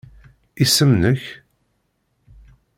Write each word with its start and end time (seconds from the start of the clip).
Isem-nnek? 0.63 1.23